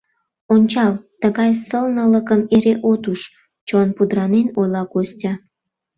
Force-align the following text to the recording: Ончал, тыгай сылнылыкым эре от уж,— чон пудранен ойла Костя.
Ончал, 0.53 0.93
тыгай 1.21 1.51
сылнылыкым 1.67 2.41
эре 2.55 2.73
от 2.91 3.03
уж,— 3.11 3.19
чон 3.67 3.87
пудранен 3.95 4.47
ойла 4.59 4.83
Костя. 4.93 5.33